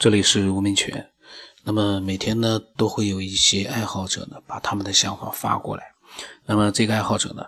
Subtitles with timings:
[0.00, 1.12] 这里是吴明全。
[1.62, 5.92] 那么每天呢，都会有一些爱好者呢，把他们的想法发过来。
[6.46, 7.44] 那么这个爱好者呢，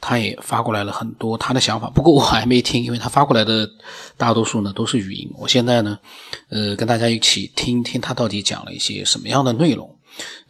[0.00, 3.68] 他也发过来了很多他的想法，不过我还没听，因为他发过来的
[4.16, 5.28] 大多数呢都是语音。
[5.36, 5.98] 我现在呢，
[6.48, 9.98] 呃，跟大家一起听听他到底讲了一些什么样的内容。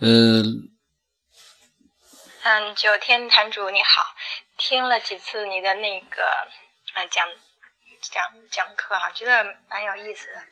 [0.00, 0.43] 呃，
[2.43, 4.02] 嗯，九天坛主你好，
[4.59, 6.23] 听了几次你的那个
[6.96, 7.27] 呃讲
[8.11, 10.43] 讲讲课啊，觉得蛮有意思的。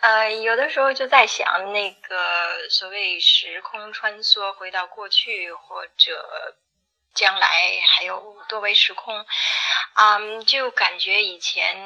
[0.00, 6.56] 呃，有的时候就在想，那个所谓时空穿梭回到过去或者
[7.14, 9.24] 将来，还有多维时空，
[9.94, 11.76] 嗯，就感觉以前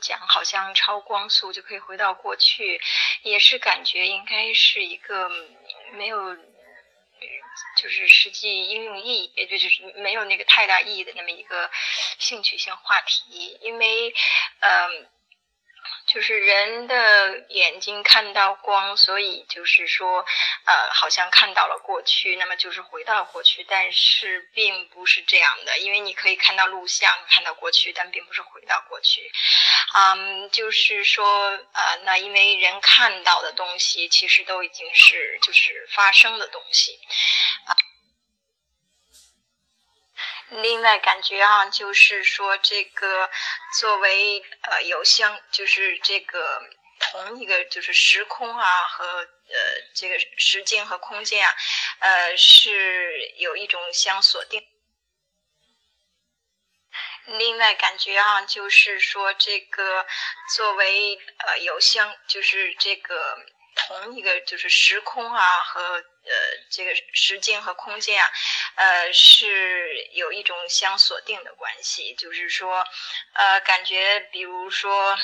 [0.00, 2.80] 讲好像超光速就可以回到过去，
[3.22, 5.30] 也是感觉应该是一个
[5.92, 6.36] 没有，
[7.76, 11.70] 就是实际应用意义，也就是没有那个太大意义的那么一个
[12.18, 14.12] 兴趣性话题，因为，
[14.60, 15.08] 嗯。
[16.12, 20.24] 就是人的眼睛看到光，所以就是说，
[20.64, 29.30] 呃，好像看到了过去，那么就是回到了过去，但是并不是这样的，因为你可以看到录像，看到过去，但并不是回到过去。
[29.94, 36.98] 嗯，就是说，呃，那因为人看到的东西，其实都已经是就是发生的东西
[37.66, 37.76] 啊。
[40.50, 43.30] 另外感觉啊，就是说这个
[43.78, 46.62] 作为呃有相，就是这个
[46.98, 49.26] 同一个就是时空啊和呃
[49.94, 51.54] 这个时间和空间啊，
[52.00, 54.66] 呃是有一种相锁定。
[57.26, 60.06] 另外感觉啊，就是说这个
[60.56, 63.38] 作为呃有相，就是这个。
[63.86, 66.32] 同一个就是时空啊和呃
[66.70, 68.30] 这个时间和空间啊，
[68.76, 72.86] 呃是有一种相锁定的关系，就是说
[73.34, 75.16] 呃感觉比如说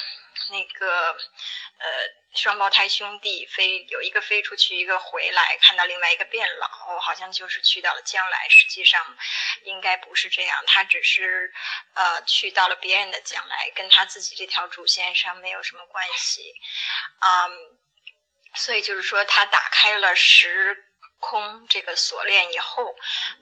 [0.50, 1.86] 那个呃
[2.34, 9.16] 双胞胎兄弟飞有一个飞出去，一个回来，看到另外一个变老，好像就是去到了将来，实际上
[9.64, 11.52] 应该不是这样，他只是
[11.94, 16.54] 呃去到了别人的将来，跟他自己这条主线上没有什么关系，
[17.20, 17.78] 嗯。
[18.56, 20.84] 所以就是说，他打开了时
[21.20, 22.96] 空这个锁链以后，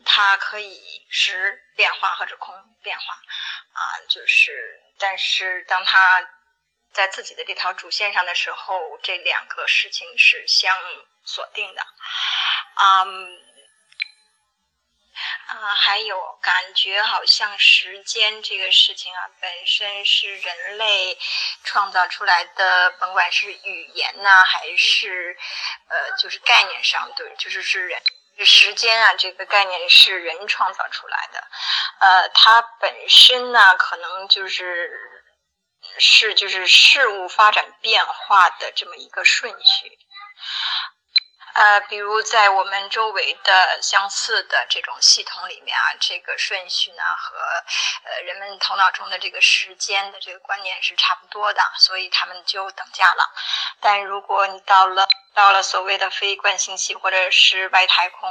[0.05, 3.15] 他可以时变化或者空变化，
[3.73, 6.29] 啊，就是，但是当他
[6.93, 10.77] 在自己的这条主线上的时候，这两个事情是相
[11.25, 11.87] 锁定的，
[12.83, 13.54] 嗯。
[15.55, 21.17] 啊，还有感觉好像时间这个事情啊，本身是人类
[21.63, 25.37] 创造出来的，甭管是语言呐，还是
[25.89, 28.03] 呃，就是概念上，对，就是是人
[28.45, 31.47] 时间啊，这个概念是人创造出来的，
[32.01, 34.91] 呃，它本身呢，可能就是
[35.99, 39.99] 是就是事物发展变化的这么一个顺序。
[41.55, 47.37] 呃，比如在我们周围的相似的这种系统里面啊，这个顺序呢和
[48.11, 53.31] 呃人们头脑中的这个时间的这个观念是差不多的，所以他们就等价了。
[53.81, 58.31] 但如果你到了到了所谓的非惯性系或者是外太空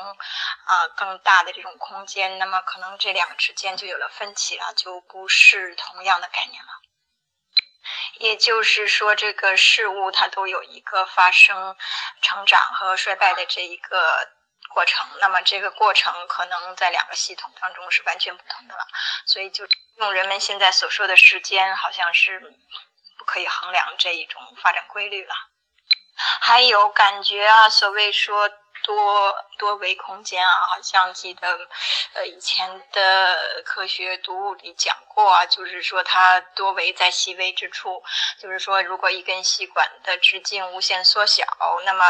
[0.65, 6.82] 啊更大的这种空间，那么可能这两个之间就有了分歧了，就不是同样的概念了。
[8.19, 11.75] 也就是说，这个事物它都有一个发生、
[12.21, 14.29] 成长和衰败的这一个
[14.73, 15.05] 过程。
[15.19, 18.85] 那么，这个过程可能在两个系统当中是完全不同的了。
[19.25, 22.39] 所以，就用人们现在所说的时间，好像是
[23.17, 25.33] 不可以衡量这一种发展规律了。
[26.41, 28.49] 还有感觉啊，所谓说。
[28.83, 31.47] 多多维空间啊，好像记得，
[32.13, 38.03] 呃，以前的科学读物里讲过啊，就是说它多维在细微之处，
[38.39, 41.45] 就是说如果一根细管的直径无限缩小，
[41.85, 42.05] 那么，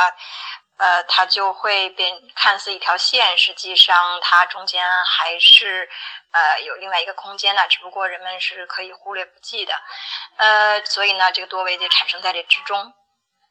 [0.77, 5.87] 呃，它就会变看似一条线，实际上它中间还是，
[6.31, 9.73] 呃，有另外一个空间的，只不过人们是可以忽略不计的，
[10.37, 12.93] 呃，所以呢，这个多维就产生在这之中。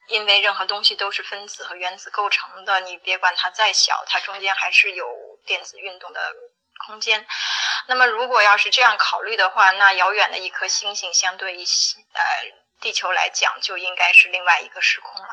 [0.08, 5.06] 因为任何东西都是分子和原子构成的，你别管它再小，它中间还是有
[5.46, 6.34] 电子运动的
[6.86, 7.26] 空间。
[7.86, 12.22] 那么，如果要是这样考虑的话，那遥远的一颗星星相对于呃
[12.80, 15.28] 地球来讲，就应该是另外一个时空了。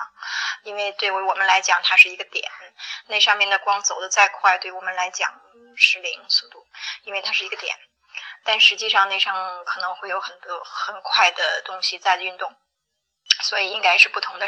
[0.63, 2.51] 因为对于我们来讲，它是一个点，
[3.07, 5.41] 那上面的光走得再快，对我们来讲
[5.75, 6.65] 是零速度，
[7.03, 7.75] 因为它是一个点。
[8.43, 12.55] 但实际上，那上可能会有很多很快的东西在运动。
[13.49, 14.45] 所以应该是不同的。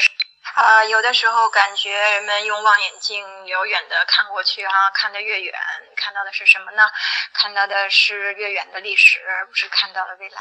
[0.54, 5.52] 啊，有的时候感觉人们用望远镜遥远的看过去啊，看得越远，
[5.96, 6.88] 看到的是什么呢？
[7.32, 10.40] 看到的是越远的历史，而不是看到了未来。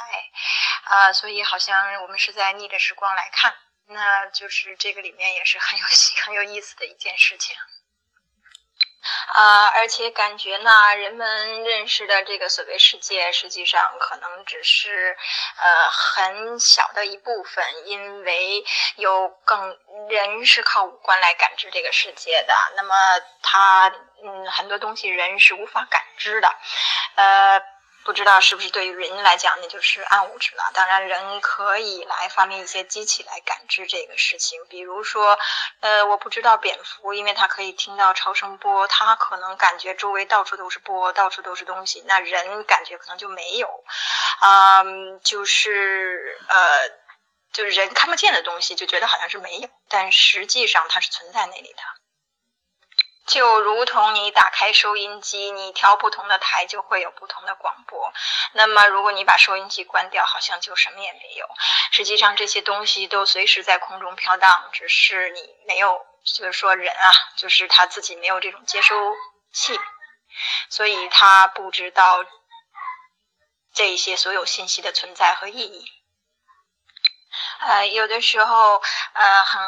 [0.84, 3.56] 啊，所以好像我们是在逆着时光来看。
[3.88, 5.86] 那就是这个里面也是很有
[6.24, 7.56] 很有意思的一件事情。
[9.34, 15.18] 啊，而且感觉呢，人们认识的这个所谓世界，实际上可能只是
[15.58, 18.64] 呃很小的一部分，因为
[18.96, 19.78] 有更
[20.10, 22.96] 人是靠五官来感知这个世界的，那么
[23.42, 23.92] 他
[24.24, 26.48] 嗯很多东西人是无法感知的，
[27.16, 27.71] 呃。
[28.04, 30.72] 不知道是不是对于人来讲，那就是暗物质了。
[30.74, 34.60] 当然，人可以来发明一些机器来感知这个事情。
[34.70, 35.38] 比如说，
[35.82, 42.04] 呃，我不知道蝙蝠，因为它可以听到超声波，它可能感觉周围到处都是波，到处都是东西。
[42.08, 43.70] 那人感觉可能就没有，
[44.40, 44.84] 啊，
[45.24, 46.90] 就是呃，
[47.54, 52.01] 就是人看不见的东西，就觉得好像是没有，但实际上它是存在那里的。
[53.28, 58.12] 就如同你打开收音机，你调不同的台就会有不同的广播。
[58.54, 61.48] 那么，如果你把收音机关掉，好像就什么也没有。
[61.92, 68.96] 实际上，这些东西都随时在空中飘荡，只是你没有，就是说人啊，就是他自己没有这种接收
[69.54, 69.80] 器，
[70.70, 72.26] 所以他不知道
[73.74, 75.86] 这一些所有信息的存在和意义。
[77.60, 78.82] 呃，有的时候，
[79.14, 79.62] 呃，很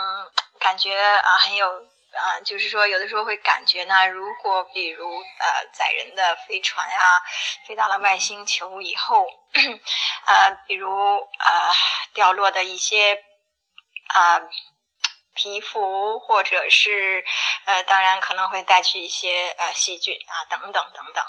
[0.60, 1.93] 感觉啊，很有。
[2.24, 7.22] 啊，就是说，有的时候会感觉呢，如果比如呃，载人的飞船啊，
[7.68, 9.28] 飞到了外星球以后，
[10.26, 11.72] 呃，比如呃，
[12.14, 13.22] 掉落的一些
[14.14, 14.40] 啊
[15.36, 17.26] 皮肤，或者是
[17.66, 21.26] 呃，当然可能会带去一些呃细菌啊，等等等等，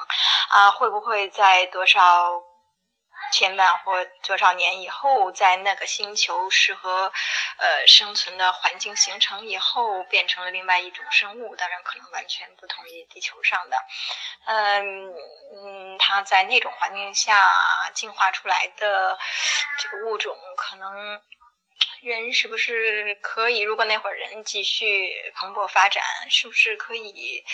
[0.51, 2.54] 啊，会不会在多少？
[3.35, 7.13] 千万或多少年以后，在那个星球适合
[7.59, 13.77] 呃生存的环境形成以后，变成了另外一种生物，当然可能完全不同于地球上的。
[14.47, 15.13] 嗯
[15.57, 17.43] 嗯，它在那种环境下
[17.93, 19.19] 进化出来的
[19.81, 21.21] 这个物种，可能
[22.03, 23.63] 人是不是可以？
[23.63, 27.45] 如果那会儿人继续蓬勃发展，是不是可以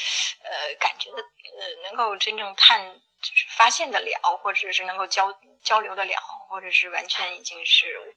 [0.42, 3.00] 呃感觉的呃能够真正探？
[3.22, 5.32] 就是发现得了，或者是能够交
[5.62, 6.16] 交流得了，
[6.48, 8.16] 或者是完全已经是，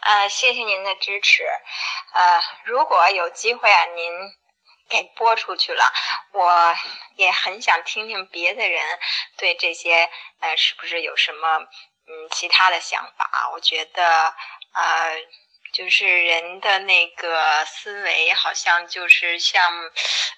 [0.00, 1.44] 呃，谢谢您的支持，
[2.14, 4.12] 呃，如果有机会啊，您
[4.88, 5.84] 给播出去了，
[6.32, 6.74] 我
[7.16, 8.98] 也很想听听别的人
[9.36, 10.08] 对这些，
[10.40, 13.50] 呃，是不是有什么嗯其他的想法？
[13.52, 14.34] 我觉得，
[14.72, 15.16] 呃。
[15.78, 19.72] 就是人的那个思维，好像就是像，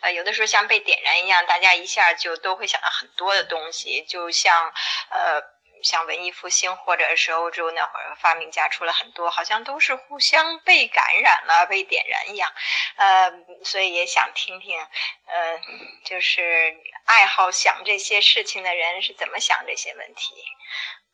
[0.03, 4.71] 呃，有的时候像被点燃一样，大家一下就都会想到很多的东西，就像，
[5.09, 5.43] 呃，
[5.83, 12.53] 像文艺复兴或者是欧洲那会儿发明家出了很多，好像都是互相被感染了、被点燃一样，
[12.97, 13.33] 呃，
[13.65, 15.59] 所以也想听听，呃，
[16.05, 16.77] 就是
[17.07, 20.35] 爱好想这些事情的人是怎么想这些问题，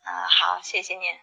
[0.04, 1.16] 嗯，好，谢谢您。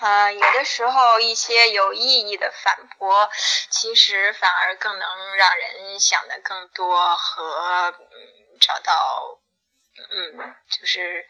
[0.00, 3.28] 呃，有的时候一些有意义的反驳，
[3.68, 9.38] 其实反而更能让人想的更多和嗯找到
[10.10, 11.28] 嗯就是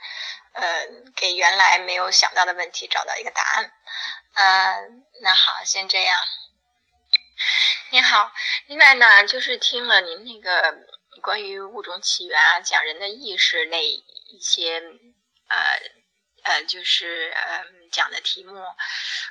[0.53, 0.87] 呃
[1.17, 3.73] 给原来没有想到的问题找到一个答案。
[4.35, 6.17] 嗯，那好，先这样。
[7.91, 8.31] 你好，
[8.67, 10.77] 另外呢，就是听了您那个
[11.23, 14.81] 关于物种起源啊，讲人的意识那一些
[15.49, 16.00] 呃。
[16.43, 18.63] 呃，就是呃讲的题目，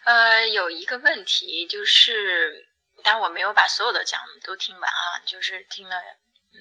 [0.03, 2.67] 呃，有一个问题就是，
[3.03, 5.97] 但我没有把所有的讲都听完啊，就是听了
[6.53, 6.59] 嗯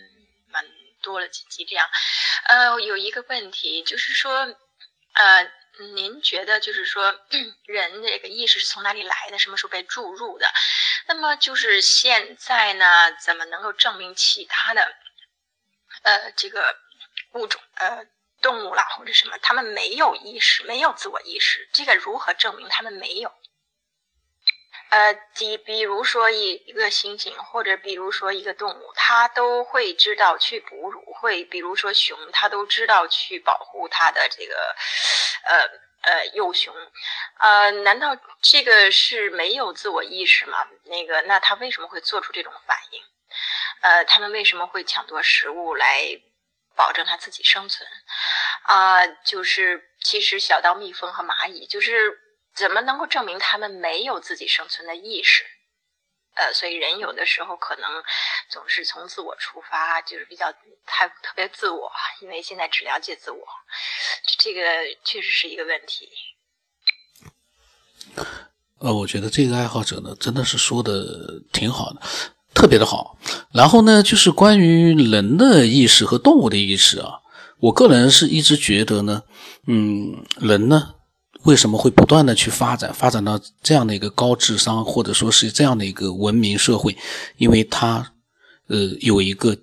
[0.49, 0.65] 蛮
[1.03, 1.89] 多了几集这样。
[2.49, 4.57] 呃，有一个问题就是说，
[5.15, 5.51] 呃，
[5.95, 7.21] 您觉得就是说，
[7.67, 9.39] 人这个意识是从哪里来的？
[9.39, 10.51] 什么时候被注入的？
[11.07, 14.97] 那么就是现在呢，怎么能够证明其他的
[16.03, 16.77] 呃这个
[17.33, 18.07] 物种呃？
[18.41, 23.33] 动物啦，或者什么，他们没有意识，没有自我意识，这个如何证明他们没有？
[24.91, 34.75] 呃，比比如说一一个猩猩，或者比如说一个动物，它都会知道去哺乳，会比如说熊，它都知道去保护它的这个
[35.45, 36.75] 呃呃幼熊，
[37.39, 40.67] 呃，难道这个是没有自我意识吗？
[40.85, 43.03] 那个，那它为什么会做出这种反应？
[43.83, 46.19] 呃，他们为什么会抢夺食物来？
[46.79, 47.87] 保证它自己生存，
[48.63, 52.17] 啊，就是其实小到蜜蜂和蚂蚁，就是
[52.55, 55.45] 怎么能够证明它们没有自己生存的意识？
[56.37, 58.05] 呃，所以人有的时候可能
[58.49, 60.53] 总是从自我出发，就是比较
[60.87, 63.45] 太特别自我，因为现在只了解自我，
[64.39, 64.63] 这个
[65.03, 66.09] 确实是一个问题。
[68.79, 72.01] 呃，我觉得这个爱好者呢，真的是说的挺好的。
[72.59, 73.17] 特别的好，
[73.53, 77.21] 然后呢，就是关于人的意识和动物的意识啊，
[77.61, 79.23] 我个人是一直觉得呢，
[79.69, 80.89] 嗯，人呢，
[81.45, 86.97] 为什么会不断的去发展，发展到这样的一个高智商，或者说是这样的一个文明社会？
[87.37, 88.11] 因为它，
[88.67, 89.57] 呃，有一个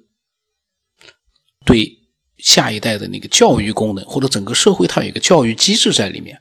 [1.66, 2.00] 对
[2.38, 6.40] 下一代的那个教育功能，或者整个社会它有一个教育机制在里面。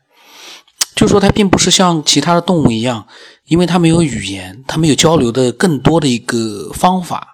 [0.95, 3.07] 就说它并不是像其他的动物一样，
[3.47, 7.31] 因为它没有语言，它没有交流的更多的一个方法。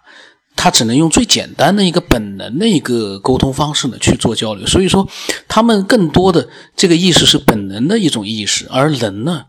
[0.57, 5.09] 它只能用最简单的一个本能的一个沟通方式呢去做交流，所以说
[5.49, 9.45] 他们更多的这个意识是本能的一种意识，而人呢，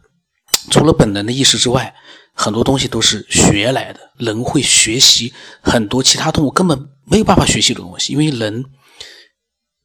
[0.70, 1.94] 除了本能的意识之外，
[2.34, 4.00] 很多东西都是学来的。
[4.18, 8.64] 人会学习很多其他动物根本没有办法学习的东西，因为人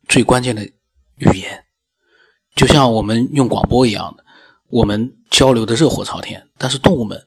[0.06, 1.64] 最关键的语言，
[2.56, 4.24] 就像我们用广播一样的，
[4.68, 7.22] 我们交流的热火朝天，但是动物们。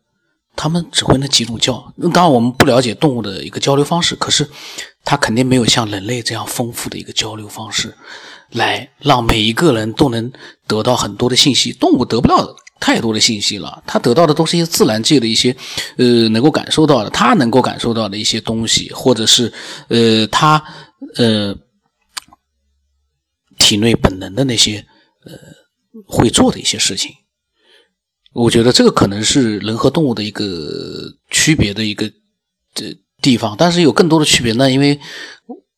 [0.56, 4.50] 他们只会那几种叫，当然我们不了解动物的一个交流方式，可是
[5.06, 7.96] 它肯定没有像人类这样丰富的一个交流方式，
[8.50, 10.30] 来让每一个人都能
[10.68, 11.72] 得到很多的信息。
[11.72, 15.56] 动物得不到太多的信息了，它得到的都是一些自然界的一些，
[15.96, 19.54] 呃，能够感受到的，它能够感受到的一些东西，或者是
[19.88, 20.62] 呃，它
[21.16, 21.56] 呃
[23.58, 24.86] 体内本能的那些
[25.30, 25.38] 呃
[26.06, 27.12] 会做的一些事情。
[28.34, 32.12] 我觉得这个可能是人和动物的一个区别的一个
[32.74, 35.00] 这地方，但是有更多的区别呢，因为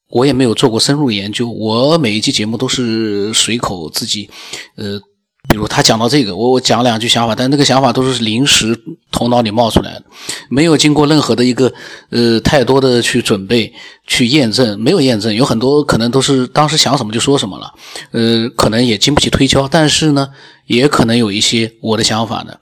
[0.09, 4.29] 我也没有做过深入研究，我每一期节目都是随口自己，
[4.75, 5.01] 呃，
[5.49, 8.79] 比如他讲到这个，我我讲两句想法，但那个想法都是临时
[9.11, 10.05] 头脑里冒出来的，
[10.49, 11.73] 没有经过任何的一个
[12.09, 13.73] 呃太多的去准备
[14.07, 17.73] 去验证，没有验证，有很多可能都是当时想什么就说什么了，
[18.11, 20.29] 呃，可能也经不起推敲，但是呢。
[20.67, 22.57] 也可能有一些我的想法呢，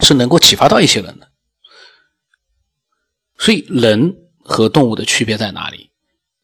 [0.00, 1.28] 是能够启发到一些人的。
[3.36, 5.90] 所以人和动物的区别在哪里？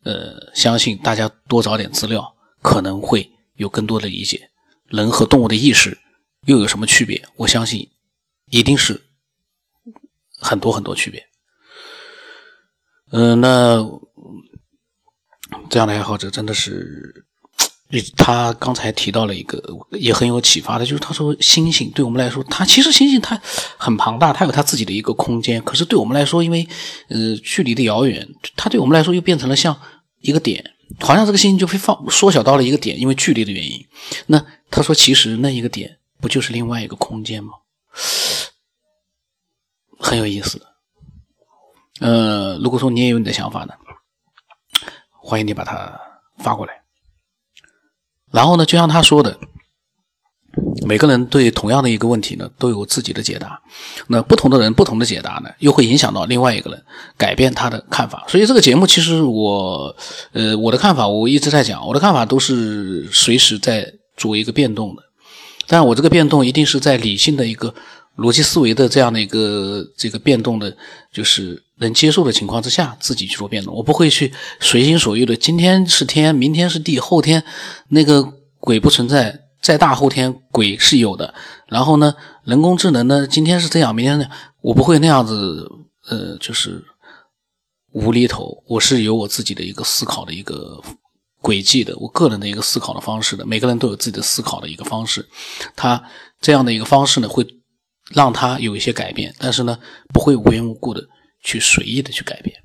[0.04, 4.50] 呃，相信大家多找点资料，可能会有更多的理解。
[4.90, 5.96] 人和动物的意识
[6.46, 7.26] 又有什么区别？
[7.36, 7.88] 我相信
[8.50, 9.00] 一定是
[10.38, 11.26] 很多很多区别。
[13.12, 13.78] 嗯，那
[15.70, 17.24] 这样的爱好者真的是。
[18.16, 23.36] 他刚才提到了一个也很有启发的，就是他说星星对我们来说，它其实星星它
[23.76, 25.60] 很庞大，它有它自己的一个空间。
[25.64, 26.68] 可是对我们来说，因为
[27.08, 29.76] 呃距离的遥远，它对我们来说又变成了像
[30.20, 30.64] 一个点，
[31.00, 33.84] 好像这个星星就会放缩小到了一个点，因为距离的原因。
[34.26, 34.38] 那
[34.70, 37.54] 他说，其实那一个点不就是另外一个空间吗？
[39.98, 40.62] 很有意思。
[42.00, 43.74] 呃，如果说你也有你的想法呢，
[45.10, 46.00] 欢迎你把它
[46.38, 46.82] 发过来。
[48.30, 49.38] 然后呢，就像他说的，
[50.86, 53.60] 每个人对同样的一个问题呢，都有自己的解答。
[54.06, 56.82] 那不同的人不同的解答呢，又会影响到另外一个人，
[57.18, 58.24] 改变他的看法。
[58.28, 59.94] 所以这个节目其实我，
[60.32, 65.02] 呃，我的看法我一直在讲，我的看法都是随时在做一个变动的。
[65.66, 67.72] 但我这个变动一定是在理性的一个
[68.16, 70.76] 逻辑思维的这样的一个这个变动的，
[71.12, 73.72] 就是能接受的情况之下，自己去做变动。
[73.74, 77.42] 我不会去随心所欲的，今天是天，明天是地，后天
[77.88, 81.32] 那个鬼不存在，在大后天鬼是有的。
[81.68, 85.70] 然后呢，人工智能呢，今天是这样，明天那样，我不会那样子，
[86.10, 86.84] 呃，就是
[87.92, 88.64] 无厘头。
[88.66, 90.82] 我是有我自己的一个思考的一个。
[91.40, 95.28] 轨迹的，我个人的一个思考的方式的，每个人都有自己的思考的一个方式，
[95.74, 96.02] 他
[96.40, 97.46] 这样的一个方式呢，会
[98.14, 99.78] 让他有一些改变，但是呢，
[100.12, 101.02] 不会无缘无故的
[101.42, 102.56] 去随意的去改变。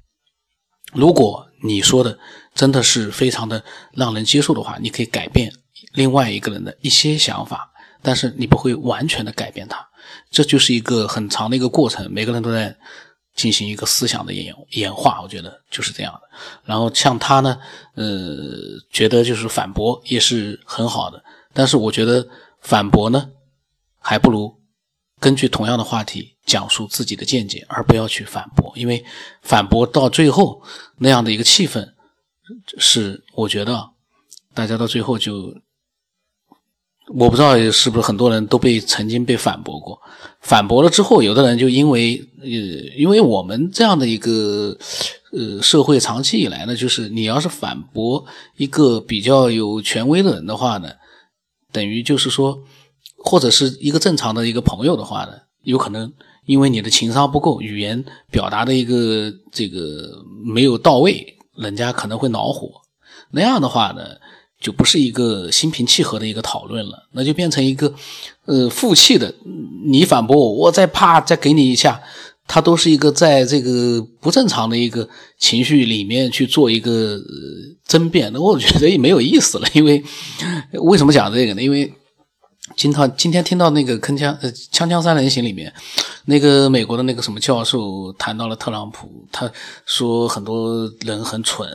[0.94, 2.18] 如果你说的
[2.54, 3.64] 真的是非常的
[3.94, 5.54] 让人接受的话，你可以改变
[5.94, 9.88] 另外一个人的一些想法，但是你不会完全的改变他，
[10.30, 12.78] 这就是一个很长的一个过程，每个人都在。
[13.36, 16.22] 进行一个思想的演演化，我觉得就是这样的。
[16.64, 17.60] 然后像他呢，
[17.96, 18.06] 呃，
[18.90, 21.24] 觉得就是反驳也是很好的。
[21.54, 22.26] 但是我觉得
[22.62, 23.30] 反驳呢，
[24.00, 24.54] 还不如
[25.20, 28.72] 根据同样的话题讲述自己的见解，而不要去反驳。
[28.76, 29.04] 因为
[29.42, 30.62] 反驳到最后
[30.98, 31.88] 那样的一个气氛，
[32.78, 33.90] 是我觉得
[34.54, 35.54] 大家到最后就。
[37.14, 40.02] 我不知道是不是很多人都被曾经被反驳过，
[40.42, 44.76] 反驳了之后，有的人就因为呃，因为我们这样的一个
[45.32, 48.26] 呃社会长期以来呢，就是你要是反驳
[48.58, 50.90] 一个比较有权威的人的话呢，
[51.72, 52.58] 等于就是说，
[53.18, 56.12] 或者是一个正常的一个朋友的话呢，有可能
[56.48, 62.72] 因为你的情商不够，语言表达的一个这个没有到位，人家可能会恼火，
[63.30, 64.04] 那样的话呢。
[64.60, 67.94] 就不是一个心平气和的一个讨论了，那就变成一个，
[68.46, 69.34] 呃，负气的。
[69.86, 72.02] 你反驳我，我再啪再给你一下，
[72.48, 75.08] 他都是一个在这个不正常的一个
[75.38, 77.20] 情绪里面去做一个
[77.88, 79.68] 争辩，那我觉得也没有意思了。
[79.74, 80.04] 因为
[80.74, 81.62] 为什么讲这个呢？
[81.62, 81.94] 因为
[82.76, 85.72] 今天今天听到那个铿锵呃《锵锵三人行》里面，
[86.26, 89.50] 那个美国的那个什么教授谈到了特朗普，他
[89.86, 91.70] 说很多人很蠢，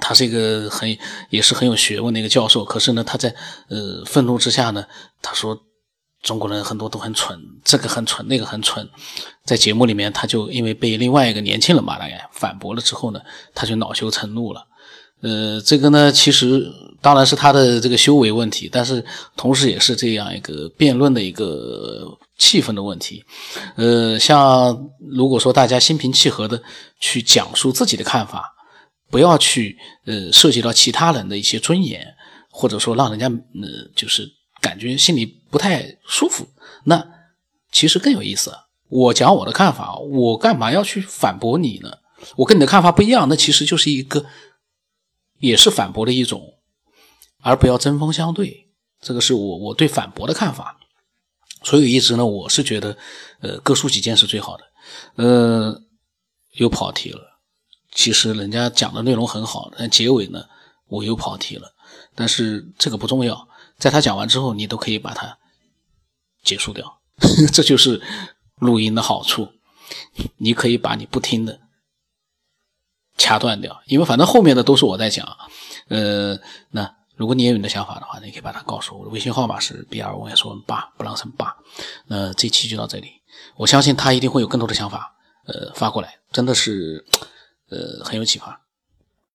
[0.00, 0.98] 他是一个很
[1.30, 3.32] 也是很有学问的一个教授，可是呢，他在
[3.68, 4.84] 呃愤怒之下呢，
[5.22, 5.56] 他说
[6.22, 8.88] 中国人很多都很蠢，这个很蠢，那个很蠢，
[9.44, 13.20] 在节目里面他就因为被另外一个年轻人把他给反驳了之后呢，
[13.54, 14.66] 他就恼羞成怒了。
[15.26, 19.04] 呃，这个呢，其实当然是他的这个修为问题，但是
[19.36, 23.24] 同时也是这样一个辩论的一个气氛的问题。
[23.74, 26.62] 呃，像如果说大家心平气和的
[27.00, 28.54] 去讲述自己的看法，
[29.10, 32.06] 不要去呃涉及到其他人的一些尊严，
[32.48, 34.28] 或者说让人家呃就是
[34.60, 36.46] 感觉心里不太舒服，
[36.84, 37.04] 那
[37.72, 38.52] 其实更有意思。
[38.88, 41.90] 我讲我的看法，我干嘛要去反驳你呢？
[42.36, 44.24] 我跟你的看法不一样，那其实就是一个。
[45.38, 46.54] 也是反驳的一种，
[47.42, 48.68] 而不要针锋相对。
[49.00, 50.78] 这个是我我对反驳的看法。
[51.62, 52.96] 所以一直呢，我是觉得，
[53.40, 54.64] 呃，各抒己见是最好的。
[55.16, 55.82] 呃，
[56.52, 57.40] 又跑题了。
[57.90, 60.44] 其实人家讲的内容很好，但结尾呢，
[60.86, 61.74] 我又跑题了。
[62.14, 65.38] 但是这个不重要，在他讲完之后，你都可以把它
[66.42, 67.00] 结束掉。
[67.52, 68.00] 这就是
[68.56, 69.48] 录音的好处，
[70.36, 71.60] 你可以把你不听的。
[73.16, 75.26] 掐断掉，因为反正后面的都是我在讲，
[75.88, 76.38] 呃，
[76.70, 81.56] 那如果你也有你的想法的话，你可以把它告诉我，的微信号码是 b r 五 s 文八不让生八，
[82.06, 83.08] 那这期就到这里，
[83.56, 85.14] 我相信他一定会有更多的想法，
[85.46, 87.04] 呃，发过来，真的是，
[87.70, 88.60] 呃，很有启发。